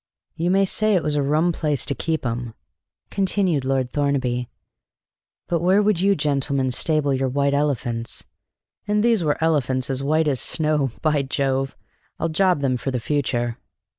[0.35, 2.55] "You may say it was a rum place to keep 'em,"
[3.11, 4.49] continued Lord Thornaby.
[5.47, 8.25] "But where would you gentlemen stable your white elephants?
[8.87, 11.77] And these were elephants as white as snow; by Jove,
[12.19, 13.59] I'll job them for the future!"